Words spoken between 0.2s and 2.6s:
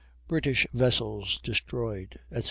BRITISH VESSELS DESTROYED, ETC.